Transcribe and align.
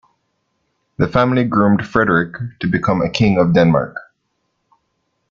The 0.97 1.07
family 1.07 1.43
groomed 1.43 1.85
Frederick 1.87 2.33
to 2.61 2.65
become 2.67 3.03
a 3.03 3.09
King 3.11 3.37
of 3.37 3.53
Denmark. 3.53 3.95